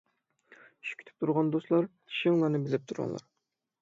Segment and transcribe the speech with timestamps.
[0.61, 3.29] ئىش كۈتۈپ تۇرغان دوستلار، چىشىڭلارنى بىلەپ تۇرۇڭلار.